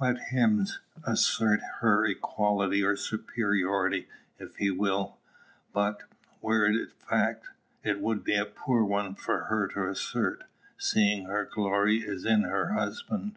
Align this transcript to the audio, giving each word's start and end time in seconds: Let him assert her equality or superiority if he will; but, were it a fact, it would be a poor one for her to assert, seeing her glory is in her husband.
Let 0.00 0.18
him 0.18 0.66
assert 1.04 1.60
her 1.80 2.04
equality 2.06 2.82
or 2.82 2.96
superiority 2.96 4.08
if 4.36 4.56
he 4.56 4.68
will; 4.72 5.18
but, 5.72 6.02
were 6.42 6.66
it 6.66 6.88
a 6.88 7.06
fact, 7.06 7.50
it 7.84 8.00
would 8.00 8.24
be 8.24 8.34
a 8.34 8.46
poor 8.46 8.82
one 8.84 9.14
for 9.14 9.44
her 9.44 9.68
to 9.68 9.86
assert, 9.88 10.42
seeing 10.76 11.26
her 11.26 11.44
glory 11.44 11.98
is 11.98 12.24
in 12.24 12.42
her 12.42 12.72
husband. 12.72 13.36